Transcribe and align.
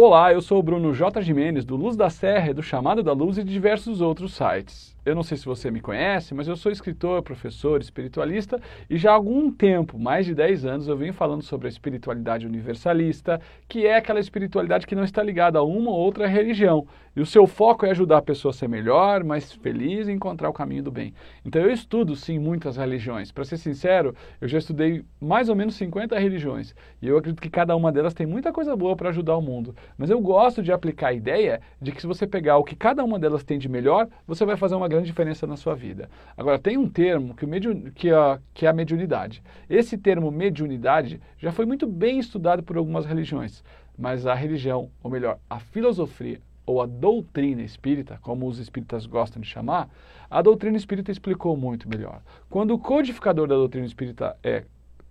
Olá, 0.00 0.32
eu 0.32 0.40
sou 0.40 0.60
o 0.60 0.62
Bruno 0.62 0.94
J. 0.94 1.20
Jimenez, 1.20 1.64
do 1.64 1.74
Luz 1.74 1.96
da 1.96 2.08
Serra, 2.08 2.54
do 2.54 2.62
Chamado 2.62 3.02
da 3.02 3.12
Luz 3.12 3.36
e 3.36 3.42
de 3.42 3.52
diversos 3.52 4.00
outros 4.00 4.32
sites. 4.32 4.96
Eu 5.04 5.12
não 5.12 5.24
sei 5.24 5.36
se 5.36 5.44
você 5.44 5.72
me 5.72 5.80
conhece, 5.80 6.34
mas 6.34 6.46
eu 6.46 6.54
sou 6.54 6.70
escritor, 6.70 7.20
professor, 7.20 7.80
espiritualista 7.80 8.60
e 8.88 8.96
já 8.96 9.10
há 9.10 9.14
algum 9.14 9.50
tempo, 9.50 9.98
mais 9.98 10.24
de 10.24 10.36
10 10.36 10.66
anos, 10.66 10.86
eu 10.86 10.96
venho 10.96 11.12
falando 11.12 11.42
sobre 11.42 11.66
a 11.66 11.68
espiritualidade 11.68 12.46
universalista, 12.46 13.40
que 13.68 13.88
é 13.88 13.96
aquela 13.96 14.20
espiritualidade 14.20 14.86
que 14.86 14.94
não 14.94 15.02
está 15.02 15.20
ligada 15.20 15.58
a 15.58 15.64
uma 15.64 15.90
ou 15.90 15.96
outra 15.96 16.28
religião. 16.28 16.86
E 17.18 17.20
o 17.20 17.26
seu 17.26 17.48
foco 17.48 17.84
é 17.84 17.90
ajudar 17.90 18.18
a 18.18 18.22
pessoa 18.22 18.50
a 18.50 18.54
ser 18.54 18.68
melhor, 18.68 19.24
mais 19.24 19.52
feliz 19.52 20.06
e 20.06 20.12
encontrar 20.12 20.48
o 20.48 20.52
caminho 20.52 20.84
do 20.84 20.92
bem. 20.92 21.12
Então 21.44 21.60
eu 21.60 21.68
estudo 21.68 22.14
sim 22.14 22.38
muitas 22.38 22.76
religiões. 22.76 23.32
Para 23.32 23.42
ser 23.42 23.56
sincero, 23.56 24.14
eu 24.40 24.46
já 24.46 24.56
estudei 24.56 25.04
mais 25.20 25.48
ou 25.48 25.56
menos 25.56 25.74
50 25.74 26.16
religiões 26.16 26.76
e 27.02 27.08
eu 27.08 27.18
acredito 27.18 27.42
que 27.42 27.50
cada 27.50 27.74
uma 27.74 27.90
delas 27.90 28.14
tem 28.14 28.24
muita 28.24 28.52
coisa 28.52 28.76
boa 28.76 28.94
para 28.94 29.08
ajudar 29.08 29.36
o 29.36 29.42
mundo. 29.42 29.74
Mas 29.98 30.10
eu 30.10 30.20
gosto 30.20 30.62
de 30.62 30.70
aplicar 30.70 31.08
a 31.08 31.12
ideia 31.12 31.60
de 31.82 31.90
que 31.90 32.00
se 32.00 32.06
você 32.06 32.24
pegar 32.24 32.56
o 32.56 32.62
que 32.62 32.76
cada 32.76 33.02
uma 33.02 33.18
delas 33.18 33.42
tem 33.42 33.58
de 33.58 33.68
melhor, 33.68 34.06
você 34.24 34.44
vai 34.44 34.56
fazer 34.56 34.76
uma 34.76 34.86
grande 34.86 35.06
diferença 35.06 35.44
na 35.44 35.56
sua 35.56 35.74
vida. 35.74 36.08
Agora, 36.36 36.56
tem 36.56 36.78
um 36.78 36.88
termo 36.88 37.34
que, 37.34 37.44
o 37.44 37.92
que, 37.94 38.12
a, 38.12 38.38
que 38.54 38.64
é 38.64 38.68
a 38.68 38.72
mediunidade. 38.72 39.42
Esse 39.68 39.98
termo 39.98 40.30
mediunidade 40.30 41.20
já 41.36 41.50
foi 41.50 41.66
muito 41.66 41.84
bem 41.84 42.20
estudado 42.20 42.62
por 42.62 42.76
algumas 42.76 43.04
religiões, 43.04 43.64
mas 43.98 44.24
a 44.24 44.34
religião, 44.34 44.88
ou 45.02 45.10
melhor, 45.10 45.40
a 45.50 45.58
filosofia 45.58 46.40
ou 46.68 46.82
a 46.82 46.86
doutrina 46.86 47.62
espírita, 47.62 48.18
como 48.20 48.46
os 48.46 48.58
espíritas 48.58 49.06
gostam 49.06 49.40
de 49.40 49.48
chamar, 49.48 49.88
a 50.30 50.42
doutrina 50.42 50.76
espírita 50.76 51.10
explicou 51.10 51.56
muito 51.56 51.88
melhor. 51.88 52.20
Quando 52.50 52.74
o 52.74 52.78
codificador 52.78 53.48
da 53.48 53.54
doutrina 53.54 53.86
espírita 53.86 54.36
é, 54.44 54.64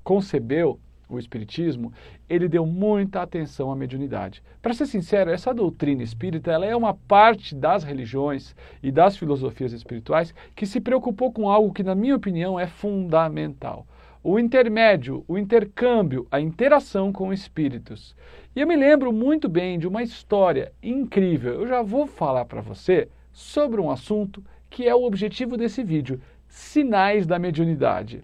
concebeu 0.04 0.80
o 1.10 1.18
Espiritismo, 1.18 1.92
ele 2.30 2.48
deu 2.48 2.66
muita 2.66 3.22
atenção 3.22 3.72
à 3.72 3.76
mediunidade. 3.76 4.44
Para 4.62 4.74
ser 4.74 4.86
sincero, 4.86 5.32
essa 5.32 5.54
doutrina 5.54 6.04
espírita 6.04 6.52
ela 6.52 6.66
é 6.66 6.76
uma 6.76 6.94
parte 6.94 7.56
das 7.56 7.84
religiões 7.84 8.56
e 8.84 8.92
das 8.92 9.18
filosofias 9.18 9.74
espirituais 9.74 10.36
que 10.56 10.66
se 10.68 10.80
preocupou 10.80 11.32
com 11.32 11.50
algo 11.50 11.74
que, 11.74 11.82
na 11.82 11.96
minha 11.96 12.16
opinião, 12.16 12.60
é 12.60 12.68
fundamental. 12.68 13.88
O 14.30 14.38
intermédio, 14.38 15.24
o 15.26 15.38
intercâmbio, 15.38 16.28
a 16.30 16.42
interação 16.42 17.14
com 17.14 17.32
espíritos. 17.32 18.14
E 18.54 18.60
eu 18.60 18.68
me 18.68 18.76
lembro 18.76 19.14
muito 19.14 19.48
bem 19.48 19.80
de 19.80 19.88
uma 19.88 20.04
história 20.04 20.74
incrível. 20.84 21.54
Eu 21.54 21.66
já 21.66 21.82
vou 21.82 22.06
falar 22.06 22.44
para 22.44 22.60
você 22.60 23.08
sobre 23.32 23.80
um 23.80 23.90
assunto 23.90 24.44
que 24.70 24.86
é 24.86 24.94
o 24.94 25.06
objetivo 25.06 25.56
desse 25.56 25.82
vídeo: 25.82 26.20
sinais 26.46 27.26
da 27.26 27.40
mediunidade. 27.40 28.22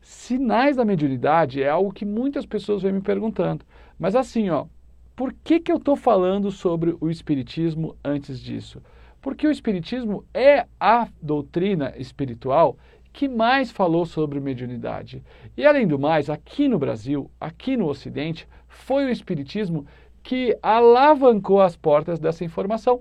Sinais 0.00 0.74
da 0.74 0.84
mediunidade 0.84 1.62
é 1.62 1.68
algo 1.68 1.92
que 1.92 2.04
muitas 2.04 2.44
pessoas 2.44 2.82
vêm 2.82 2.90
me 2.90 3.00
perguntando. 3.00 3.64
Mas 3.96 4.16
assim, 4.16 4.50
ó, 4.50 4.66
por 5.14 5.32
que, 5.32 5.60
que 5.60 5.70
eu 5.70 5.76
estou 5.76 5.94
falando 5.94 6.50
sobre 6.50 6.96
o 7.00 7.08
Espiritismo 7.08 7.94
antes 8.02 8.40
disso? 8.40 8.82
Porque 9.22 9.46
o 9.46 9.52
Espiritismo 9.52 10.24
é 10.34 10.66
a 10.80 11.06
doutrina 11.22 11.94
espiritual 11.96 12.76
que 13.14 13.28
mais 13.28 13.70
falou 13.70 14.04
sobre 14.04 14.40
mediunidade. 14.40 15.22
E 15.56 15.64
além 15.64 15.86
do 15.86 15.98
mais, 15.98 16.28
aqui 16.28 16.66
no 16.66 16.80
Brasil, 16.80 17.30
aqui 17.40 17.76
no 17.76 17.86
Ocidente, 17.86 18.46
foi 18.66 19.04
o 19.04 19.08
Espiritismo 19.08 19.86
que 20.20 20.58
alavancou 20.60 21.62
as 21.62 21.76
portas 21.76 22.18
dessa 22.18 22.44
informação. 22.44 23.00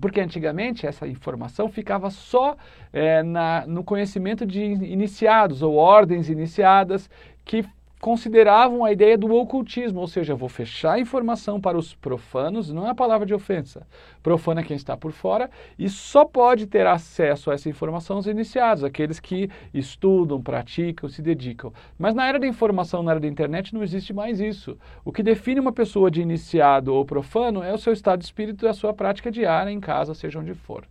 Porque 0.00 0.18
antigamente 0.18 0.86
essa 0.86 1.06
informação 1.06 1.68
ficava 1.68 2.08
só 2.08 2.56
é, 2.90 3.22
na, 3.22 3.66
no 3.66 3.84
conhecimento 3.84 4.46
de 4.46 4.60
iniciados 4.62 5.60
ou 5.60 5.74
ordens 5.74 6.30
iniciadas 6.30 7.10
que 7.44 7.64
consideravam 8.04 8.84
a 8.84 8.92
ideia 8.92 9.16
do 9.16 9.34
ocultismo, 9.34 9.98
ou 9.98 10.06
seja, 10.06 10.34
vou 10.34 10.50
fechar 10.50 10.92
a 10.92 11.00
informação 11.00 11.58
para 11.58 11.78
os 11.78 11.94
profanos, 11.94 12.70
não 12.70 12.86
é 12.86 12.90
a 12.90 12.94
palavra 12.94 13.26
de 13.26 13.32
ofensa. 13.32 13.86
Profano 14.22 14.60
é 14.60 14.62
quem 14.62 14.76
está 14.76 14.94
por 14.94 15.10
fora 15.10 15.48
e 15.78 15.88
só 15.88 16.22
pode 16.22 16.66
ter 16.66 16.86
acesso 16.86 17.50
a 17.50 17.54
essa 17.54 17.66
informação 17.66 18.18
os 18.18 18.26
iniciados, 18.26 18.84
aqueles 18.84 19.18
que 19.18 19.48
estudam, 19.72 20.38
praticam, 20.38 21.08
se 21.08 21.22
dedicam. 21.22 21.72
Mas 21.98 22.14
na 22.14 22.28
era 22.28 22.38
da 22.38 22.46
informação, 22.46 23.02
na 23.02 23.12
era 23.12 23.20
da 23.20 23.26
internet, 23.26 23.72
não 23.72 23.82
existe 23.82 24.12
mais 24.12 24.38
isso. 24.38 24.76
O 25.02 25.10
que 25.10 25.22
define 25.22 25.58
uma 25.58 25.72
pessoa 25.72 26.10
de 26.10 26.20
iniciado 26.20 26.92
ou 26.92 27.06
profano 27.06 27.62
é 27.62 27.72
o 27.72 27.78
seu 27.78 27.94
estado 27.94 28.18
de 28.18 28.26
espírito 28.26 28.66
e 28.66 28.68
a 28.68 28.74
sua 28.74 28.92
prática 28.92 29.32
diária 29.32 29.70
em 29.70 29.80
casa, 29.80 30.12
seja 30.12 30.40
onde 30.40 30.52
for. 30.52 30.84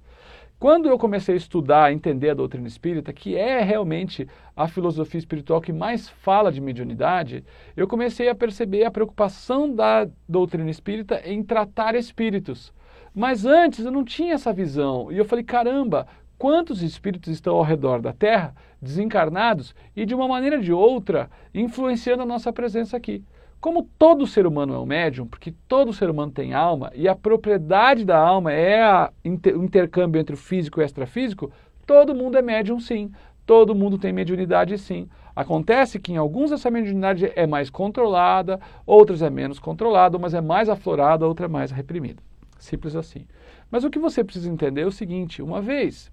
Quando 0.63 0.87
eu 0.87 0.97
comecei 0.97 1.35
a 1.35 1.37
estudar, 1.37 1.83
a 1.83 1.91
entender 1.91 2.29
a 2.29 2.33
doutrina 2.33 2.65
espírita, 2.69 3.11
que 3.11 3.35
é 3.35 3.61
realmente 3.61 4.25
a 4.55 4.65
filosofia 4.65 5.19
espiritual 5.19 5.59
que 5.59 5.73
mais 5.73 6.07
fala 6.07 6.53
de 6.53 6.61
mediunidade, 6.61 7.43
eu 7.75 7.85
comecei 7.85 8.29
a 8.29 8.33
perceber 8.33 8.85
a 8.85 8.89
preocupação 8.89 9.69
da 9.69 10.07
doutrina 10.25 10.71
espírita 10.71 11.21
em 11.25 11.43
tratar 11.43 11.95
espíritos. 11.95 12.71
Mas 13.13 13.45
antes 13.45 13.83
eu 13.83 13.91
não 13.91 14.05
tinha 14.05 14.35
essa 14.35 14.53
visão. 14.53 15.11
E 15.11 15.17
eu 15.17 15.25
falei, 15.25 15.43
caramba, 15.43 16.07
quantos 16.37 16.81
espíritos 16.81 17.33
estão 17.33 17.55
ao 17.55 17.63
redor 17.63 18.01
da 18.01 18.13
Terra, 18.13 18.55
desencarnados, 18.81 19.75
e 19.93 20.05
de 20.05 20.15
uma 20.15 20.29
maneira 20.29 20.55
ou 20.55 20.61
de 20.61 20.71
outra, 20.71 21.29
influenciando 21.53 22.23
a 22.23 22.25
nossa 22.25 22.53
presença 22.53 22.95
aqui. 22.95 23.21
Como 23.63 23.87
todo 23.97 24.27
ser 24.27 24.45
humano 24.45 24.73
é 24.73 24.77
um 24.77 24.85
médium, 24.85 25.25
porque 25.25 25.53
todo 25.69 25.93
ser 25.93 26.09
humano 26.09 26.33
tem 26.33 26.53
alma, 26.53 26.91
e 26.93 27.07
a 27.07 27.15
propriedade 27.15 28.03
da 28.03 28.17
alma 28.19 28.51
é 28.51 29.09
inter 29.23 29.57
o 29.57 29.63
intercâmbio 29.63 30.19
entre 30.19 30.35
o 30.35 30.37
físico 30.37 30.81
e 30.81 30.83
o 30.83 30.85
extrafísico, 30.85 31.49
todo 31.87 32.13
mundo 32.13 32.37
é 32.37 32.41
médium 32.41 32.77
sim, 32.77 33.09
todo 33.45 33.73
mundo 33.73 33.97
tem 33.97 34.11
mediunidade 34.11 34.77
sim. 34.77 35.07
Acontece 35.33 35.97
que 35.97 36.11
em 36.11 36.17
alguns 36.17 36.51
essa 36.51 36.69
mediunidade 36.69 37.31
é 37.33 37.47
mais 37.47 37.69
controlada, 37.69 38.59
outras 38.85 39.21
é 39.21 39.29
menos 39.29 39.59
controlada, 39.59 40.17
umas 40.17 40.33
é 40.33 40.41
mais 40.41 40.67
aflorada, 40.67 41.25
outra 41.25 41.45
é 41.45 41.49
mais 41.49 41.71
reprimida. 41.71 42.21
Simples 42.59 42.97
assim. 42.97 43.25
Mas 43.71 43.85
o 43.85 43.89
que 43.89 43.97
você 43.97 44.25
precisa 44.25 44.51
entender 44.51 44.81
é 44.81 44.87
o 44.87 44.91
seguinte, 44.91 45.41
uma 45.41 45.61
vez 45.61 46.11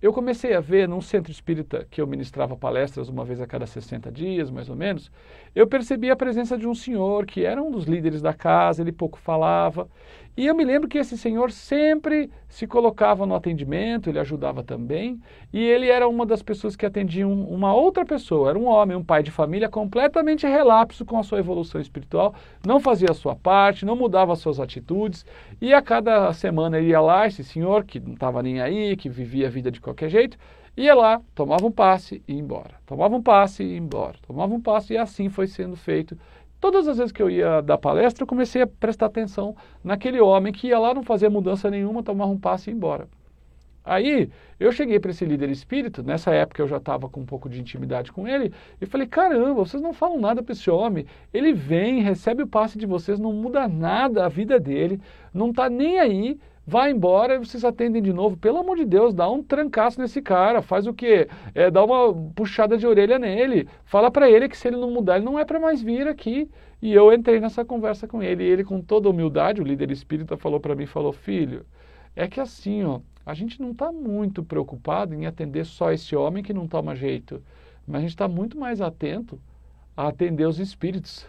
eu 0.00 0.12
comecei 0.12 0.54
a 0.54 0.60
ver 0.60 0.88
num 0.88 1.00
centro 1.00 1.30
espírita 1.30 1.86
que 1.90 2.00
eu 2.00 2.06
ministrava 2.06 2.56
palestras 2.56 3.08
uma 3.08 3.24
vez 3.24 3.40
a 3.40 3.46
cada 3.46 3.66
60 3.66 4.10
dias, 4.10 4.50
mais 4.50 4.68
ou 4.70 4.76
menos, 4.76 5.10
eu 5.54 5.66
percebi 5.66 6.10
a 6.10 6.16
presença 6.16 6.56
de 6.56 6.66
um 6.66 6.74
senhor 6.74 7.26
que 7.26 7.44
era 7.44 7.62
um 7.62 7.70
dos 7.70 7.84
líderes 7.84 8.22
da 8.22 8.32
casa, 8.32 8.82
ele 8.82 8.92
pouco 8.92 9.18
falava, 9.18 9.88
e 10.36 10.46
eu 10.46 10.54
me 10.54 10.64
lembro 10.64 10.88
que 10.88 10.98
esse 10.98 11.18
senhor 11.18 11.50
sempre 11.50 12.30
se 12.48 12.66
colocava 12.66 13.26
no 13.26 13.34
atendimento, 13.34 14.08
ele 14.08 14.18
ajudava 14.18 14.62
também, 14.62 15.20
e 15.52 15.60
ele 15.60 15.88
era 15.88 16.08
uma 16.08 16.24
das 16.24 16.42
pessoas 16.42 16.76
que 16.76 16.86
atendiam 16.86 17.32
uma 17.32 17.74
outra 17.74 18.04
pessoa, 18.04 18.50
era 18.50 18.58
um 18.58 18.66
homem, 18.66 18.96
um 18.96 19.04
pai 19.04 19.22
de 19.22 19.30
família 19.30 19.68
completamente 19.68 20.46
relapso 20.46 21.04
com 21.04 21.18
a 21.18 21.22
sua 21.22 21.40
evolução 21.40 21.80
espiritual, 21.80 22.34
não 22.66 22.80
fazia 22.80 23.10
a 23.10 23.14
sua 23.14 23.34
parte, 23.34 23.84
não 23.84 23.96
mudava 23.96 24.32
as 24.32 24.38
suas 24.38 24.60
atitudes, 24.60 25.26
e 25.60 25.74
a 25.74 25.82
cada 25.82 26.32
semana 26.32 26.78
ele 26.78 26.88
ia 26.88 27.00
lá, 27.00 27.26
esse 27.26 27.42
senhor 27.42 27.84
que 27.84 27.98
não 27.98 28.14
estava 28.14 28.42
nem 28.42 28.60
aí, 28.60 28.96
que 28.96 29.08
vivia 29.08 29.48
a 29.48 29.50
vida 29.50 29.70
de 29.70 29.80
qualquer 29.80 30.08
jeito, 30.08 30.38
ia 30.76 30.94
lá, 30.94 31.20
tomava 31.34 31.66
um 31.66 31.72
passe 31.72 32.22
e 32.26 32.34
ia 32.34 32.40
embora, 32.40 32.74
tomava 32.86 33.14
um 33.14 33.22
passe 33.22 33.62
e 33.62 33.72
ia 33.72 33.78
embora, 33.78 34.16
tomava 34.26 34.54
um 34.54 34.60
passe 34.60 34.94
e 34.94 34.96
assim 34.96 35.28
foi 35.28 35.46
sendo 35.46 35.76
feito 35.76 36.16
Todas 36.60 36.86
as 36.86 36.98
vezes 36.98 37.12
que 37.12 37.22
eu 37.22 37.30
ia 37.30 37.62
dar 37.62 37.78
palestra, 37.78 38.22
eu 38.22 38.26
comecei 38.26 38.60
a 38.62 38.66
prestar 38.66 39.06
atenção 39.06 39.56
naquele 39.82 40.20
homem 40.20 40.52
que 40.52 40.68
ia 40.68 40.78
lá, 40.78 40.92
não 40.92 41.02
fazia 41.02 41.30
mudança 41.30 41.70
nenhuma, 41.70 42.02
tomava 42.02 42.30
um 42.30 42.38
passe 42.38 42.68
e 42.68 42.72
ia 42.72 42.76
embora. 42.76 43.08
Aí 43.84 44.30
eu 44.58 44.70
cheguei 44.70 45.00
para 45.00 45.10
esse 45.10 45.24
líder 45.24 45.48
espírito, 45.50 46.02
nessa 46.02 46.32
época 46.32 46.62
eu 46.62 46.68
já 46.68 46.76
estava 46.76 47.08
com 47.08 47.20
um 47.20 47.26
pouco 47.26 47.48
de 47.48 47.60
intimidade 47.60 48.12
com 48.12 48.28
ele, 48.28 48.52
e 48.80 48.86
falei: 48.86 49.06
caramba, 49.06 49.54
vocês 49.54 49.82
não 49.82 49.92
falam 49.92 50.20
nada 50.20 50.42
para 50.42 50.52
esse 50.52 50.70
homem. 50.70 51.06
Ele 51.32 51.52
vem, 51.52 52.02
recebe 52.02 52.42
o 52.42 52.46
passe 52.46 52.78
de 52.78 52.86
vocês, 52.86 53.18
não 53.18 53.32
muda 53.32 53.66
nada 53.66 54.26
a 54.26 54.28
vida 54.28 54.60
dele, 54.60 55.00
não 55.32 55.50
está 55.50 55.70
nem 55.70 55.98
aí, 55.98 56.38
vai 56.66 56.90
embora 56.90 57.34
e 57.34 57.38
vocês 57.38 57.64
atendem 57.64 58.02
de 58.02 58.12
novo. 58.12 58.36
Pelo 58.36 58.58
amor 58.58 58.76
de 58.76 58.84
Deus, 58.84 59.14
dá 59.14 59.28
um 59.30 59.42
trancaço 59.42 60.00
nesse 60.00 60.20
cara, 60.22 60.62
faz 60.62 60.86
o 60.86 60.94
quê? 60.94 61.28
É, 61.54 61.70
dá 61.70 61.82
uma 61.84 62.14
puxada 62.34 62.76
de 62.76 62.86
orelha 62.86 63.18
nele, 63.18 63.66
fala 63.84 64.10
para 64.10 64.30
ele 64.30 64.48
que 64.48 64.56
se 64.56 64.68
ele 64.68 64.76
não 64.76 64.90
mudar, 64.90 65.16
ele 65.16 65.24
não 65.24 65.38
é 65.38 65.44
para 65.44 65.58
mais 65.58 65.82
vir 65.82 66.06
aqui. 66.06 66.48
E 66.82 66.94
eu 66.94 67.12
entrei 67.12 67.40
nessa 67.40 67.64
conversa 67.64 68.06
com 68.08 68.22
ele, 68.22 68.42
e 68.44 68.46
ele 68.46 68.64
com 68.64 68.80
toda 68.80 69.10
humildade, 69.10 69.60
o 69.60 69.64
líder 69.64 69.90
espírita 69.90 70.36
falou 70.36 70.60
para 70.60 70.74
mim, 70.74 70.86
falou, 70.86 71.12
filho, 71.12 71.66
é 72.16 72.26
que 72.26 72.40
assim, 72.40 72.84
ó, 72.84 73.00
a 73.30 73.34
gente 73.34 73.62
não 73.62 73.70
está 73.70 73.92
muito 73.92 74.42
preocupado 74.42 75.14
em 75.14 75.24
atender 75.24 75.64
só 75.64 75.92
esse 75.92 76.16
homem 76.16 76.42
que 76.42 76.52
não 76.52 76.66
toma 76.66 76.96
jeito, 76.96 77.40
mas 77.86 77.98
a 77.98 78.00
gente 78.00 78.10
está 78.10 78.26
muito 78.26 78.58
mais 78.58 78.80
atento 78.80 79.40
a 79.96 80.08
atender 80.08 80.46
os 80.48 80.58
espíritos 80.58 81.24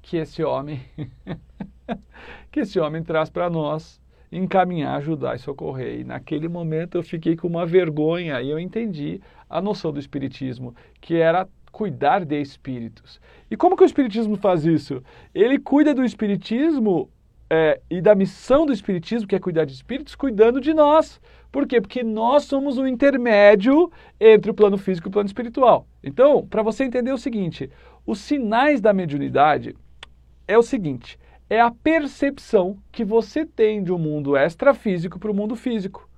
que 0.00 0.16
esse 0.16 0.44
homem 0.44 0.80
que 2.52 2.60
esse 2.60 2.78
homem 2.78 3.02
traz 3.02 3.28
para 3.28 3.50
nós 3.50 4.00
encaminhar, 4.30 4.96
ajudar 4.98 5.34
e 5.34 5.40
socorrer. 5.40 5.98
E 6.00 6.04
naquele 6.04 6.46
momento 6.46 6.96
eu 6.96 7.02
fiquei 7.02 7.34
com 7.34 7.48
uma 7.48 7.66
vergonha 7.66 8.40
e 8.40 8.48
eu 8.48 8.58
entendi 8.58 9.20
a 9.50 9.60
noção 9.60 9.90
do 9.92 9.98
espiritismo, 9.98 10.72
que 11.00 11.16
era 11.16 11.48
cuidar 11.72 12.24
de 12.24 12.40
espíritos. 12.40 13.20
E 13.50 13.56
como 13.56 13.76
que 13.76 13.82
o 13.82 13.86
espiritismo 13.86 14.36
faz 14.36 14.64
isso? 14.64 15.02
Ele 15.34 15.58
cuida 15.58 15.92
do 15.92 16.04
espiritismo 16.04 17.10
é, 17.50 17.80
e 17.90 18.00
da 18.00 18.14
missão 18.14 18.66
do 18.66 18.72
espiritismo, 18.72 19.26
que 19.26 19.34
é 19.34 19.38
cuidar 19.38 19.64
de 19.64 19.72
espíritos, 19.72 20.14
cuidando 20.14 20.60
de 20.60 20.74
nós. 20.74 21.20
Por 21.50 21.66
quê? 21.66 21.80
Porque 21.80 22.02
nós 22.02 22.44
somos 22.44 22.76
o 22.76 22.86
intermédio 22.86 23.90
entre 24.20 24.50
o 24.50 24.54
plano 24.54 24.76
físico 24.76 25.08
e 25.08 25.10
o 25.10 25.12
plano 25.12 25.26
espiritual. 25.26 25.86
Então, 26.04 26.46
para 26.46 26.62
você 26.62 26.84
entender 26.84 27.12
o 27.12 27.18
seguinte, 27.18 27.70
os 28.06 28.18
sinais 28.18 28.80
da 28.80 28.92
mediunidade 28.92 29.74
é 30.46 30.58
o 30.58 30.62
seguinte: 30.62 31.18
é 31.48 31.60
a 31.60 31.70
percepção 31.70 32.76
que 32.92 33.04
você 33.04 33.46
tem 33.46 33.82
de 33.82 33.92
um 33.92 33.98
mundo 33.98 34.36
extrafísico 34.36 35.18
para 35.18 35.30
o 35.30 35.34
mundo 35.34 35.56
físico. 35.56 36.08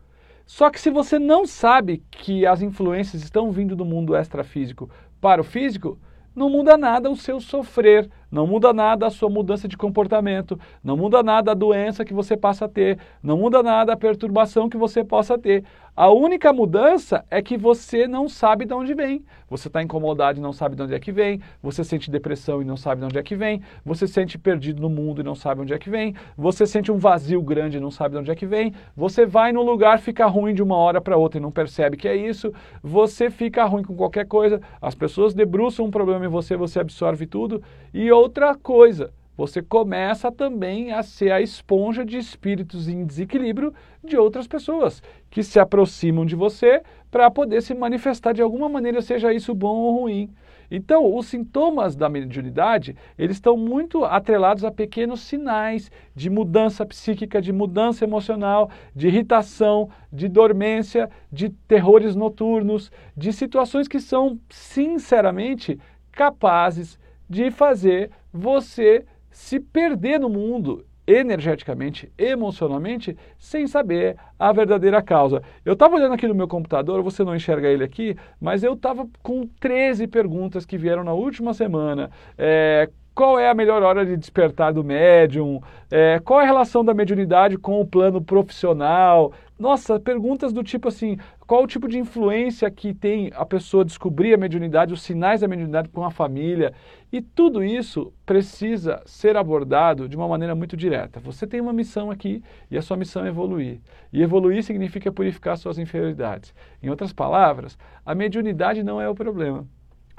Só 0.44 0.68
que 0.68 0.80
se 0.80 0.90
você 0.90 1.16
não 1.16 1.46
sabe 1.46 2.02
que 2.10 2.44
as 2.44 2.60
influências 2.60 3.22
estão 3.22 3.52
vindo 3.52 3.76
do 3.76 3.84
mundo 3.84 4.16
extrafísico 4.16 4.90
para 5.20 5.40
o 5.40 5.44
físico, 5.44 5.96
não 6.34 6.50
muda 6.50 6.76
nada 6.76 7.08
o 7.08 7.14
seu 7.14 7.40
sofrer, 7.40 8.10
não 8.30 8.46
muda 8.46 8.72
nada 8.72 9.06
a 9.06 9.10
sua 9.10 9.28
mudança 9.28 9.66
de 9.66 9.76
comportamento, 9.76 10.58
não 10.82 10.96
muda 10.96 11.22
nada 11.22 11.50
a 11.50 11.54
doença 11.54 12.04
que 12.04 12.14
você 12.14 12.36
passa 12.36 12.66
a 12.66 12.68
ter, 12.68 12.98
não 13.22 13.36
muda 13.36 13.62
nada 13.62 13.92
a 13.92 13.96
perturbação 13.96 14.68
que 14.68 14.76
você 14.76 15.02
possa 15.02 15.38
ter. 15.38 15.64
A 15.96 16.08
única 16.10 16.52
mudança 16.52 17.24
é 17.30 17.42
que 17.42 17.58
você 17.58 18.06
não 18.06 18.28
sabe 18.28 18.64
de 18.64 18.72
onde 18.72 18.94
vem. 18.94 19.22
Você 19.50 19.68
está 19.68 19.82
incomodado 19.82 20.38
e 20.38 20.42
não 20.42 20.52
sabe 20.52 20.76
de 20.76 20.82
onde 20.82 20.94
é 20.94 21.00
que 21.00 21.10
vem, 21.10 21.40
você 21.60 21.82
sente 21.82 22.10
depressão 22.10 22.62
e 22.62 22.64
não 22.64 22.76
sabe 22.76 23.00
de 23.00 23.06
onde 23.06 23.18
é 23.18 23.22
que 23.22 23.34
vem, 23.34 23.60
você 23.84 24.06
sente 24.06 24.38
perdido 24.38 24.80
no 24.80 24.88
mundo 24.88 25.20
e 25.20 25.24
não 25.24 25.34
sabe 25.34 25.60
onde 25.60 25.74
é 25.74 25.78
que 25.78 25.90
vem, 25.90 26.14
você 26.38 26.64
sente 26.64 26.92
um 26.92 26.98
vazio 26.98 27.42
grande 27.42 27.76
e 27.76 27.80
não 27.80 27.90
sabe 27.90 28.14
de 28.14 28.20
onde 28.20 28.30
é 28.30 28.34
que 28.36 28.46
vem, 28.46 28.72
você 28.96 29.26
vai 29.26 29.52
no 29.52 29.62
lugar, 29.62 29.98
fica 29.98 30.24
ruim 30.26 30.54
de 30.54 30.62
uma 30.62 30.76
hora 30.76 31.00
para 31.00 31.16
outra 31.16 31.38
e 31.38 31.42
não 31.42 31.50
percebe 31.50 31.96
que 31.96 32.06
é 32.06 32.14
isso, 32.14 32.52
você 32.80 33.28
fica 33.28 33.64
ruim 33.64 33.82
com 33.82 33.96
qualquer 33.96 34.26
coisa, 34.26 34.60
as 34.80 34.94
pessoas 34.94 35.34
debruçam 35.34 35.86
um 35.86 35.90
problema 35.90 36.24
em 36.24 36.28
você, 36.28 36.56
você 36.56 36.78
absorve 36.78 37.26
tudo 37.26 37.60
e 37.92 38.10
outra 38.20 38.54
coisa, 38.54 39.12
você 39.36 39.62
começa 39.62 40.30
também 40.30 40.92
a 40.92 41.02
ser 41.02 41.32
a 41.32 41.40
esponja 41.40 42.04
de 42.04 42.18
espíritos 42.18 42.88
em 42.88 43.06
desequilíbrio 43.06 43.72
de 44.04 44.16
outras 44.16 44.46
pessoas 44.46 45.02
que 45.30 45.42
se 45.42 45.58
aproximam 45.58 46.26
de 46.26 46.36
você 46.36 46.82
para 47.10 47.30
poder 47.30 47.62
se 47.62 47.74
manifestar 47.74 48.32
de 48.32 48.42
alguma 48.42 48.68
maneira, 48.68 49.00
seja 49.00 49.32
isso 49.32 49.54
bom 49.54 49.74
ou 49.74 50.00
ruim. 50.02 50.30
Então, 50.70 51.16
os 51.16 51.26
sintomas 51.26 51.96
da 51.96 52.08
mediunidade, 52.08 52.94
eles 53.18 53.36
estão 53.36 53.56
muito 53.56 54.04
atrelados 54.04 54.62
a 54.62 54.70
pequenos 54.70 55.20
sinais 55.20 55.90
de 56.14 56.28
mudança 56.28 56.84
psíquica, 56.84 57.40
de 57.40 57.50
mudança 57.50 58.04
emocional, 58.04 58.70
de 58.94 59.08
irritação, 59.08 59.88
de 60.12 60.28
dormência, 60.28 61.10
de 61.32 61.48
terrores 61.48 62.14
noturnos, 62.14 62.92
de 63.16 63.32
situações 63.32 63.88
que 63.88 63.98
são, 63.98 64.38
sinceramente, 64.48 65.80
capazes 66.12 66.99
de 67.30 67.50
fazer 67.52 68.10
você 68.32 69.04
se 69.30 69.60
perder 69.60 70.18
no 70.18 70.28
mundo 70.28 70.84
energeticamente, 71.06 72.12
emocionalmente, 72.18 73.16
sem 73.38 73.66
saber 73.66 74.16
a 74.38 74.52
verdadeira 74.52 75.00
causa. 75.02 75.42
Eu 75.64 75.72
estava 75.72 75.96
olhando 75.96 76.14
aqui 76.14 76.26
no 76.26 76.34
meu 76.34 76.46
computador, 76.46 77.02
você 77.02 77.24
não 77.24 77.34
enxerga 77.34 77.68
ele 77.68 77.82
aqui, 77.82 78.16
mas 78.40 78.62
eu 78.62 78.74
estava 78.74 79.08
com 79.22 79.46
13 79.60 80.06
perguntas 80.06 80.66
que 80.66 80.76
vieram 80.76 81.02
na 81.02 81.12
última 81.12 81.54
semana. 81.54 82.10
É, 82.36 82.88
qual 83.12 83.38
é 83.38 83.50
a 83.50 83.54
melhor 83.54 83.82
hora 83.82 84.06
de 84.06 84.16
despertar 84.16 84.72
do 84.72 84.84
médium? 84.84 85.60
É, 85.90 86.20
qual 86.24 86.40
é 86.40 86.44
a 86.44 86.46
relação 86.46 86.84
da 86.84 86.94
mediunidade 86.94 87.56
com 87.56 87.80
o 87.80 87.86
plano 87.86 88.22
profissional? 88.22 89.32
Nossa, 89.60 90.00
perguntas 90.00 90.54
do 90.54 90.64
tipo 90.64 90.88
assim, 90.88 91.18
qual 91.46 91.64
o 91.64 91.66
tipo 91.66 91.86
de 91.86 91.98
influência 91.98 92.70
que 92.70 92.94
tem 92.94 93.30
a 93.34 93.44
pessoa 93.44 93.84
descobrir 93.84 94.32
a 94.32 94.38
mediunidade, 94.38 94.94
os 94.94 95.02
sinais 95.02 95.42
da 95.42 95.48
mediunidade 95.48 95.90
com 95.90 96.02
a 96.02 96.10
família? 96.10 96.72
E 97.12 97.20
tudo 97.20 97.62
isso 97.62 98.10
precisa 98.24 99.02
ser 99.04 99.36
abordado 99.36 100.08
de 100.08 100.16
uma 100.16 100.26
maneira 100.26 100.54
muito 100.54 100.78
direta. 100.78 101.20
Você 101.20 101.46
tem 101.46 101.60
uma 101.60 101.74
missão 101.74 102.10
aqui 102.10 102.42
e 102.70 102.78
a 102.78 102.80
sua 102.80 102.96
missão 102.96 103.22
é 103.22 103.28
evoluir. 103.28 103.82
E 104.10 104.22
evoluir 104.22 104.62
significa 104.62 105.12
purificar 105.12 105.58
suas 105.58 105.78
inferioridades. 105.78 106.54
Em 106.82 106.88
outras 106.88 107.12
palavras, 107.12 107.76
a 108.02 108.14
mediunidade 108.14 108.82
não 108.82 108.98
é 108.98 109.10
o 109.10 109.14
problema. 109.14 109.66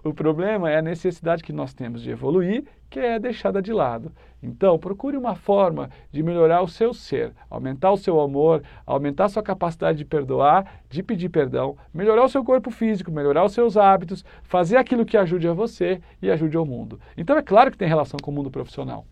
O 0.04 0.14
problema 0.16 0.68
é 0.68 0.78
a 0.78 0.82
necessidade 0.82 1.44
que 1.44 1.54
nós 1.54 1.76
temos 1.76 2.02
de 2.02 2.10
evoluir, 2.10 2.64
que 2.90 3.00
é 3.00 3.20
deixada 3.20 3.62
de 3.62 3.72
lado. 3.72 4.12
Então, 4.42 4.80
procure 4.80 5.16
uma 5.16 5.36
forma 5.36 5.92
de 6.12 6.24
melhorar 6.24 6.64
o 6.64 6.68
seu 6.68 6.92
ser, 6.92 7.34
aumentar 7.48 7.92
o 7.92 7.98
seu 7.98 8.20
amor, 8.20 8.64
aumentar 8.84 9.26
a 9.26 9.30
sua 9.30 9.44
capacidade 9.44 10.00
de 10.00 10.06
perdoar, 10.06 10.82
de 10.90 11.04
pedir 11.04 11.30
perdão, 11.30 11.78
melhorar 11.94 12.24
o 12.24 12.30
seu 12.30 12.44
corpo 12.44 12.72
físico, 12.72 13.12
melhorar 13.12 13.46
os 13.46 13.54
seus 13.54 13.78
hábitos, 13.78 14.26
fazer 14.42 14.78
aquilo 14.78 15.06
que 15.06 15.16
ajude 15.16 15.48
a 15.48 15.54
você 15.54 16.02
e 16.20 16.32
ajude 16.32 16.58
ao 16.58 16.66
mundo. 16.66 17.00
Então, 17.16 17.38
é 17.38 17.44
claro 17.44 17.70
que 17.70 17.78
tem 17.78 17.88
relação 17.88 18.20
com 18.20 18.32
o 18.32 18.34
mundo 18.34 18.50
profissional. 18.50 19.06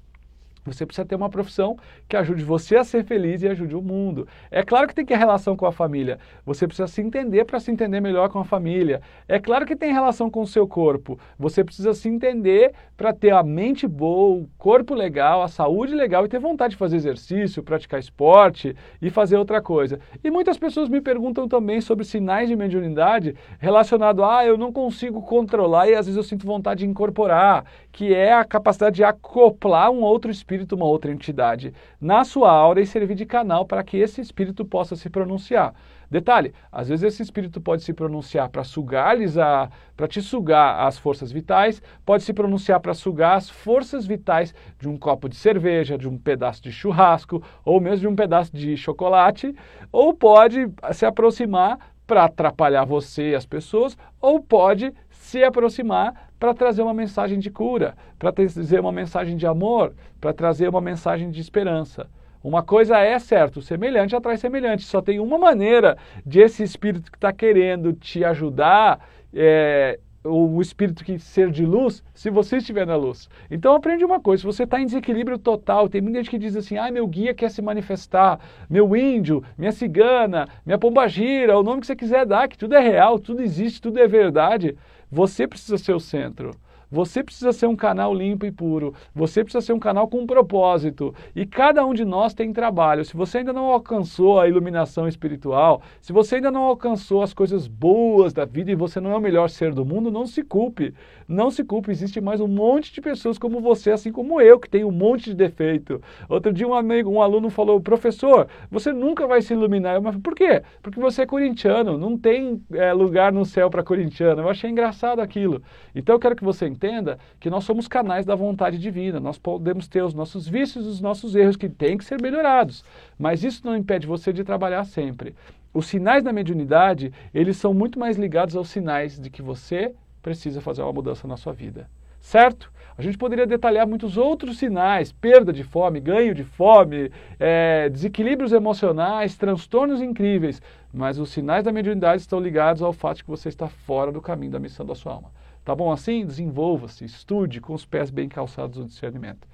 Você 0.74 0.86
precisa 0.86 1.06
ter 1.06 1.16
uma 1.16 1.30
profissão 1.30 1.77
que 2.07 2.16
ajude 2.16 2.44
você 2.44 2.77
a 2.77 2.83
ser 2.83 3.04
feliz 3.04 3.44
e 3.44 3.48
ajude 3.48 3.75
o 3.75 3.81
mundo. 3.81 4.27
É 4.50 4.63
claro 4.63 4.88
que 4.88 4.95
tem 4.95 5.06
que 5.06 5.13
ter 5.13 5.19
relação 5.19 5.56
com 5.56 5.66
a 5.66 5.71
família. 5.71 6.19
Você 6.45 6.68
precisa 6.68 6.88
se 6.88 7.01
entender 7.01 7.45
para 7.45 7.60
se 7.60 7.71
entender 7.71 8.00
melhor 8.00 8.30
com 8.30 8.39
a 8.39 8.45
família. 8.45 9.01
É 9.27 9.39
claro 9.39 9.66
que 9.66 9.75
tem 9.75 9.94
relação 9.94 10.30
com 10.30 10.42
o 10.42 10.48
seu 10.48 10.68
corpo. 10.68 11.19
Você 11.38 11.63
precisa 11.63 11.94
se 11.94 12.07
entender 12.07 12.74
para 12.95 13.13
ter 13.13 13.31
a 13.31 13.44
mente 13.44 13.88
boa, 13.88 14.42
o 14.42 14.50
corpo 14.57 14.94
legal, 14.94 15.42
a 15.42 15.48
saúde 15.48 15.94
legal 15.94 16.25
e 16.25 16.30
ter 16.30 16.39
vontade 16.39 16.72
de 16.72 16.77
fazer 16.77 16.95
exercício, 16.95 17.63
praticar 17.63 18.00
esporte 18.00 18.75
e 19.01 19.10
fazer 19.10 19.38
outra 19.38 19.62
coisa. 19.62 20.00
E 20.24 20.30
muitas 20.30 20.57
pessoas 20.57 20.89
me 20.89 21.01
perguntam 21.01 21.48
também 21.48 21.81
sobre 21.81 22.06
sinais 22.06 22.50
de 22.50 22.56
mediunidade 22.56 23.36
relacionado 23.60 24.24
a 24.24 24.39
ah, 24.39 24.45
eu 24.45 24.57
não 24.57 24.72
consigo 24.72 25.22
controlar 25.22 25.89
e 25.89 25.95
às 25.95 26.06
vezes 26.06 26.18
eu 26.18 26.24
sinto 26.24 26.45
vontade 26.45 26.81
de 26.81 26.86
incorporar, 26.86 27.65
que 27.92 28.13
é 28.13 28.33
a 28.33 28.45
capacidade 28.45 28.98
de 28.98 29.04
acoplar 29.04 29.89
um 29.92 30.01
outro 30.01 30.30
espírito 30.30 30.58
espírito, 30.59 30.75
uma 30.75 30.85
outra 30.85 31.11
entidade, 31.11 31.73
na 32.00 32.23
sua 32.23 32.51
aura 32.51 32.81
e 32.81 32.85
servir 32.85 33.15
de 33.15 33.25
canal 33.25 33.65
para 33.65 33.83
que 33.83 33.97
esse 33.97 34.19
espírito 34.19 34.65
possa 34.65 34.95
se 34.95 35.09
pronunciar. 35.09 35.73
Detalhe, 36.11 36.53
às 36.71 36.89
vezes 36.89 37.03
esse 37.03 37.21
espírito 37.23 37.61
pode 37.61 37.83
se 37.83 37.94
pronunciar 37.94 38.50
para 38.50 38.63
sugar-lhes 38.63 39.38
a, 39.38 39.69
para 39.95 40.07
te 40.07 40.21
sugar 40.21 40.85
as 40.85 40.97
forças 40.97 41.31
vitais, 41.31 41.81
pode 42.06 42.23
se 42.23 42.33
pronunciar 42.33 42.79
para 42.79 42.94
sugar 42.94 43.38
as 43.38 43.50
forças 43.50 44.06
vitais 44.06 44.53
de 44.79 44.89
um 44.89 44.97
copo 44.97 45.29
de 45.29 45.35
cerveja, 45.35 45.97
de 45.97 46.07
um 46.07 46.17
pedaço 46.17 46.63
de 46.63 46.71
churrasco, 46.71 47.41
ou 47.63 47.79
mesmo 47.79 48.01
de 48.01 48.07
um 48.07 48.15
pedaço 48.15 48.51
de 48.55 48.75
chocolate, 48.75 49.55
ou 49.91 50.13
pode 50.13 50.67
se 50.91 51.05
aproximar 51.05 51.77
para 52.07 52.25
atrapalhar 52.25 52.85
você 52.85 53.31
e 53.31 53.35
as 53.35 53.45
pessoas, 53.45 53.95
ou 54.19 54.41
pode 54.41 54.91
se 55.12 55.44
aproximar 55.44 56.28
para 56.39 56.53
trazer 56.53 56.81
uma 56.81 56.94
mensagem 56.94 57.38
de 57.38 57.51
cura, 57.51 57.95
para 58.18 58.31
trazer 58.31 58.80
uma 58.80 58.91
mensagem 58.91 59.36
de 59.36 59.45
amor, 59.45 59.94
para 60.21 60.33
trazer 60.33 60.69
uma 60.69 60.81
mensagem 60.81 61.30
de 61.30 61.41
esperança. 61.41 62.07
Uma 62.41 62.63
coisa 62.63 62.97
é 62.97 63.19
certo, 63.19 63.62
semelhante 63.62 64.15
atrai 64.15 64.38
semelhante. 64.38 64.83
Só 64.83 65.01
tem 65.01 65.19
uma 65.19 65.38
maneira 65.38 65.97
de 66.25 66.39
esse 66.39 66.63
espírito 66.63 67.12
que 67.12 67.18
está 67.18 67.33
querendo 67.33 67.91
te 67.91 68.24
ajudar, 68.24 69.06
é, 69.33 70.00
o 70.24 70.62
espírito 70.62 71.03
que 71.03 71.18
ser 71.19 71.50
de 71.50 71.65
luz, 71.65 72.03
se 72.13 72.30
você 72.30 72.57
estiver 72.57 72.86
na 72.86 72.95
luz. 72.95 73.30
Então 73.50 73.75
aprende 73.75 74.06
uma 74.06 74.19
coisa, 74.19 74.41
se 74.41 74.45
você 74.45 74.63
está 74.63 74.80
em 74.80 74.86
desequilíbrio 74.86 75.38
total, 75.38 75.89
tem 75.89 76.01
muita 76.01 76.19
gente 76.19 76.30
que 76.30 76.38
diz 76.38 76.56
assim, 76.56 76.77
ah, 76.77 76.91
meu 76.91 77.07
guia 77.07 77.33
quer 77.33 77.50
se 77.50 77.62
manifestar, 77.62 78.39
meu 78.69 78.96
índio, 78.96 79.43
minha 79.58 79.72
cigana, 79.72 80.48
minha 80.65 80.77
pombagira, 80.77 81.58
o 81.58 81.63
nome 81.63 81.81
que 81.81 81.88
você 81.88 81.96
quiser 81.96 82.25
dar, 82.25 82.48
que 82.48 82.58
tudo 82.58 82.75
é 82.75 82.79
real, 82.79 83.19
tudo 83.19 83.41
existe, 83.41 83.81
tudo 83.81 84.00
é 84.00 84.08
verdade. 84.08 84.77
Você 85.12 85.48
precisa 85.48 85.78
ser 85.78 85.94
o 85.94 86.00
centro. 86.00 86.51
Você 86.91 87.24
precisa 87.24 87.51
ser 87.51 87.67
um 87.67 87.75
canal 87.75 88.13
limpo 88.13 88.46
e 88.46 88.51
puro. 88.51 88.96
Você 89.13 89.43
precisa 89.43 89.62
ser 89.62 89.74
um 89.74 89.79
canal 89.79 90.08
com 90.08 90.22
um 90.22 90.25
propósito. 90.25 91.13
E 91.36 91.46
cada 91.46 91.86
um 91.86 91.93
de 91.93 92.03
nós 92.03 92.34
tem 92.34 92.51
trabalho. 92.51 93.05
Se 93.05 93.15
você 93.15 93.39
ainda 93.39 93.53
não 93.53 93.65
alcançou 93.65 94.39
a 94.39 94.48
iluminação 94.48 95.08
espiritual, 95.08 95.81
se 96.01 96.12
você 96.12 96.36
ainda 96.36 96.50
não 96.50 96.63
alcançou 96.63 97.22
as 97.22 97.34
coisas 97.34 97.67
boas 97.67 98.34
da 98.34 98.43
vida 98.43 98.72
e 98.72 98.75
você 98.75 99.00
não 99.00 99.12
é 99.12 99.17
o 99.17 99.22
melhor 99.22 99.50
ser 99.50 99.74
do 99.74 99.86
mundo, 99.86 100.12
não 100.12 100.25
se 100.25 100.43
culpe. 100.43 100.93
Não 101.27 101.51
se 101.51 101.63
culpe. 101.63 101.91
Existe 101.91 102.19
mais 102.19 102.41
um 102.41 102.48
monte 102.48 102.91
de 102.91 103.01
pessoas 103.01 103.38
como 103.38 103.60
você, 103.60 103.91
assim 103.91 104.12
como 104.12 104.41
eu, 104.41 104.60
que 104.60 104.69
tem 104.69 104.84
um 104.84 104.91
monte 104.91 105.25
de 105.25 105.36
defeito. 105.36 106.01
Outro 106.27 106.51
dia 106.51 106.67
um 106.67 106.74
amigo, 106.74 107.12
um 107.12 107.22
aluno 107.22 107.51
falou, 107.51 107.79
professor, 107.79 108.48
você 108.72 108.91
nunca 108.91 109.27
vai 109.27 109.43
se 109.43 109.53
iluminar. 109.53 109.96
Eu 109.96 110.01
falei, 110.01 110.19
por 110.19 110.34
quê? 110.34 110.63
Porque 110.81 111.00
você 111.00 111.22
é 111.22 111.25
corintiano. 111.27 112.00
Não 112.00 112.17
tem 112.17 112.62
é, 112.74 112.91
lugar 112.93 113.31
no 113.31 113.46
céu 113.46 113.69
para 113.69 113.84
corintiano. 113.84 114.41
Eu 114.41 114.50
achei 114.50 114.72
engraçado 114.72 115.19
aquilo. 115.19 115.62
Então 115.93 116.15
eu 116.15 116.19
quero 116.19 116.36
que 116.36 116.43
você 116.43 116.65
entenda 116.79 117.19
que 117.39 117.50
nós 117.50 117.65
somos 117.65 117.89
canais 117.89 118.25
da 118.25 118.36
vontade 118.36 118.77
divina. 118.77 119.19
Nós 119.19 119.38
podemos 119.38 119.88
ter 119.88 120.01
os 120.01 120.13
nossos 120.13 120.48
vícios 120.48 120.88
os 120.88 121.01
nossos 121.01 121.36
erros 121.36 121.57
que 121.57 121.67
têm 121.67 121.98
que 121.98 122.05
ser 122.05 122.21
melhorados, 122.21 122.86
mas 123.17 123.43
isso 123.43 123.65
não 123.65 123.75
impede 123.75 124.07
você 124.07 124.31
de 124.31 124.45
trabalhar 124.45 124.86
sempre. 124.86 125.36
Os 125.74 125.88
sinais 125.88 126.24
da 126.24 126.31
mediunidade, 126.31 127.12
eles 127.33 127.57
são 127.57 127.74
muito 127.74 128.00
mais 128.00 128.17
ligados 128.17 128.55
aos 128.55 128.69
sinais 128.69 129.19
de 129.19 129.29
que 129.29 129.41
você 129.41 129.93
precisa 130.21 130.62
fazer 130.62 130.81
uma 130.81 130.93
mudança 130.93 131.27
na 131.27 131.38
sua 131.38 131.53
vida. 131.53 131.89
Certo? 132.21 132.71
A 132.98 133.01
gente 133.01 133.17
poderia 133.17 133.48
detalhar 133.48 133.88
muitos 133.88 134.17
outros 134.17 134.57
sinais, 134.57 135.12
perda 135.12 135.53
de 135.53 135.63
fome, 135.63 136.01
ganho 136.01 136.36
de 136.36 136.43
fome, 136.43 137.09
é, 137.39 137.88
desequilíbrios 137.88 138.51
emocionais, 138.51 139.38
transtornos 139.38 140.01
incríveis, 140.01 140.62
mas 140.93 141.17
os 141.17 141.29
sinais 141.29 141.63
da 141.63 141.71
mediunidade 141.71 142.21
estão 142.21 142.41
ligados 142.41 142.81
ao 142.81 142.91
fato 142.91 143.17
de 143.17 143.24
que 143.24 143.29
você 143.29 143.48
está 143.48 143.69
fora 143.69 144.12
do 144.12 144.21
caminho 144.21 144.51
da 144.51 144.59
missão 144.59 144.86
da 144.86 144.95
sua 144.95 145.13
alma. 145.13 145.31
Tá 145.69 145.75
bom 145.75 145.91
assim? 145.91 146.25
Desenvolva-se, 146.25 147.05
estude 147.05 147.61
com 147.61 147.75
os 147.75 147.85
pés 147.85 148.09
bem 148.09 148.27
calçados 148.27 148.79
no 148.79 148.85
discernimento. 148.85 149.47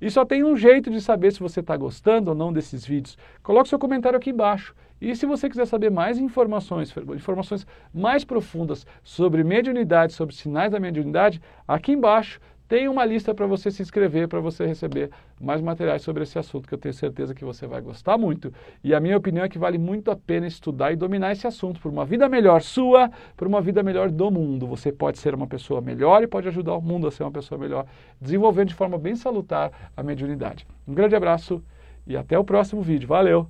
E 0.00 0.10
só 0.10 0.24
tem 0.24 0.42
um 0.42 0.56
jeito 0.56 0.90
de 0.90 1.00
saber 1.00 1.30
se 1.30 1.38
você 1.38 1.60
está 1.60 1.76
gostando 1.76 2.30
ou 2.30 2.36
não 2.36 2.52
desses 2.52 2.84
vídeos. 2.84 3.16
Coloque 3.40 3.68
seu 3.68 3.78
comentário 3.78 4.16
aqui 4.16 4.30
embaixo. 4.30 4.74
E 5.00 5.14
se 5.14 5.26
você 5.26 5.48
quiser 5.48 5.66
saber 5.66 5.88
mais 5.88 6.18
informações, 6.18 6.92
informações 7.14 7.64
mais 7.94 8.24
profundas 8.24 8.84
sobre 9.04 9.44
mediunidade, 9.44 10.12
sobre 10.12 10.34
sinais 10.34 10.72
da 10.72 10.80
mediunidade, 10.80 11.40
aqui 11.68 11.92
embaixo 11.92 12.40
tem 12.70 12.86
uma 12.86 13.04
lista 13.04 13.34
para 13.34 13.48
você 13.48 13.68
se 13.68 13.82
inscrever, 13.82 14.28
para 14.28 14.38
você 14.38 14.64
receber 14.64 15.10
mais 15.40 15.60
materiais 15.60 16.02
sobre 16.02 16.22
esse 16.22 16.38
assunto, 16.38 16.68
que 16.68 16.74
eu 16.74 16.78
tenho 16.78 16.94
certeza 16.94 17.34
que 17.34 17.44
você 17.44 17.66
vai 17.66 17.80
gostar 17.80 18.16
muito. 18.16 18.54
E 18.84 18.94
a 18.94 19.00
minha 19.00 19.16
opinião 19.16 19.44
é 19.44 19.48
que 19.48 19.58
vale 19.58 19.76
muito 19.76 20.08
a 20.08 20.14
pena 20.14 20.46
estudar 20.46 20.92
e 20.92 20.96
dominar 20.96 21.32
esse 21.32 21.48
assunto 21.48 21.80
por 21.80 21.90
uma 21.90 22.04
vida 22.04 22.28
melhor 22.28 22.62
sua, 22.62 23.10
por 23.36 23.48
uma 23.48 23.60
vida 23.60 23.82
melhor 23.82 24.08
do 24.08 24.30
mundo. 24.30 24.68
Você 24.68 24.92
pode 24.92 25.18
ser 25.18 25.34
uma 25.34 25.48
pessoa 25.48 25.80
melhor 25.80 26.22
e 26.22 26.28
pode 26.28 26.46
ajudar 26.46 26.76
o 26.76 26.80
mundo 26.80 27.08
a 27.08 27.10
ser 27.10 27.24
uma 27.24 27.32
pessoa 27.32 27.58
melhor, 27.58 27.86
desenvolvendo 28.20 28.68
de 28.68 28.74
forma 28.74 28.96
bem 28.96 29.16
salutar 29.16 29.90
a 29.96 30.02
mediunidade. 30.04 30.64
Um 30.86 30.94
grande 30.94 31.16
abraço 31.16 31.60
e 32.06 32.16
até 32.16 32.38
o 32.38 32.44
próximo 32.44 32.82
vídeo. 32.82 33.08
Valeu! 33.08 33.48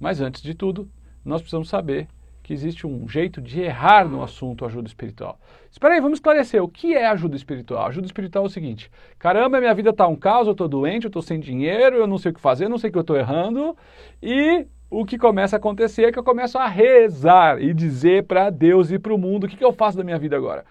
Mas 0.00 0.22
antes 0.22 0.40
de 0.40 0.54
tudo, 0.54 0.88
nós 1.22 1.42
precisamos 1.42 1.68
saber 1.68 2.08
que 2.48 2.54
existe 2.54 2.86
um 2.86 3.06
jeito 3.06 3.42
de 3.42 3.60
errar 3.60 4.08
no 4.08 4.22
assunto 4.22 4.64
ajuda 4.64 4.88
espiritual. 4.88 5.38
Espera 5.70 5.92
aí, 5.92 6.00
vamos 6.00 6.16
esclarecer. 6.16 6.64
O 6.64 6.66
que 6.66 6.94
é 6.94 7.06
ajuda 7.06 7.36
espiritual? 7.36 7.86
Ajuda 7.86 8.06
espiritual 8.06 8.44
é 8.44 8.46
o 8.46 8.50
seguinte: 8.50 8.90
caramba, 9.18 9.60
minha 9.60 9.74
vida 9.74 9.90
está 9.90 10.08
um 10.08 10.16
caos, 10.16 10.46
eu 10.46 10.52
estou 10.52 10.66
doente, 10.66 11.04
eu 11.04 11.08
estou 11.08 11.20
sem 11.20 11.38
dinheiro, 11.38 11.96
eu 11.96 12.06
não 12.06 12.16
sei 12.16 12.30
o 12.30 12.34
que 12.34 12.40
fazer, 12.40 12.66
não 12.66 12.78
sei 12.78 12.88
o 12.88 12.92
que 12.92 12.96
eu 12.96 13.02
estou 13.02 13.18
errando. 13.18 13.76
E 14.22 14.66
o 14.90 15.04
que 15.04 15.18
começa 15.18 15.56
a 15.56 15.58
acontecer 15.58 16.04
é 16.04 16.12
que 16.12 16.18
eu 16.18 16.24
começo 16.24 16.56
a 16.56 16.66
rezar 16.66 17.60
e 17.62 17.74
dizer 17.74 18.24
para 18.24 18.48
Deus 18.48 18.90
e 18.90 18.98
para 18.98 19.12
o 19.12 19.18
mundo 19.18 19.44
o 19.44 19.48
que, 19.48 19.54
que 19.54 19.64
eu 19.64 19.74
faço 19.74 19.98
da 19.98 20.02
minha 20.02 20.18
vida 20.18 20.34
agora. 20.34 20.64